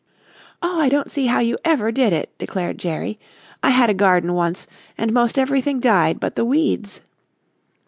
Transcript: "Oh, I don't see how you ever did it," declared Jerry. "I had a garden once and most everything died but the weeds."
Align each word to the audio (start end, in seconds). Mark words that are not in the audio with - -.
"Oh, 0.63 0.81
I 0.81 0.89
don't 0.89 1.11
see 1.11 1.27
how 1.27 1.41
you 1.41 1.57
ever 1.63 1.91
did 1.91 2.11
it," 2.11 2.35
declared 2.39 2.79
Jerry. 2.79 3.19
"I 3.61 3.69
had 3.69 3.87
a 3.87 3.93
garden 3.93 4.33
once 4.33 4.65
and 4.97 5.13
most 5.13 5.37
everything 5.37 5.79
died 5.79 6.19
but 6.19 6.35
the 6.35 6.43
weeds." 6.43 7.01